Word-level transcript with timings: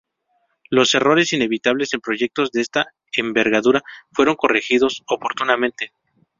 Los 0.71 0.95
errores 0.95 1.31
inevitables 1.31 1.93
en 1.93 2.01
proyectos 2.01 2.49
de 2.51 2.61
esta 2.61 2.87
envergadura, 3.15 3.83
fueron 4.11 4.33
corregidos 4.35 5.03
oportunamente. 5.07 5.93